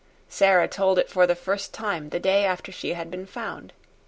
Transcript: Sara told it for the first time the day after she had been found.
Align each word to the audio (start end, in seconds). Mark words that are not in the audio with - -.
Sara 0.27 0.67
told 0.67 0.97
it 0.97 1.09
for 1.11 1.27
the 1.27 1.35
first 1.35 1.75
time 1.75 2.09
the 2.09 2.19
day 2.19 2.43
after 2.43 2.71
she 2.71 2.93
had 2.93 3.11
been 3.11 3.27
found. 3.27 3.71